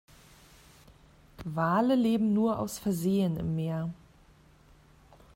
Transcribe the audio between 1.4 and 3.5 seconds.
Wale leben nur aus Versehen